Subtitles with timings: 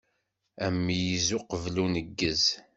[0.65, 2.43] Ameyyez uqbel uneggez.